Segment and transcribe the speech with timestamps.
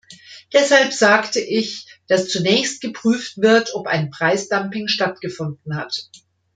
[0.51, 6.09] Deshalb sagte ich, dass zunächst geprüft wird, ob ein Preisdumping stattgefunden hat.